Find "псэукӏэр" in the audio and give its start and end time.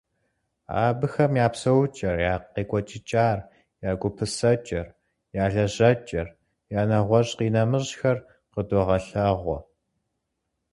1.53-2.15